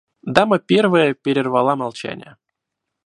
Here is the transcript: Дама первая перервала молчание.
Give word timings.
Дама 0.23 0.57
первая 0.57 1.13
перервала 1.13 1.75
молчание. 1.75 2.35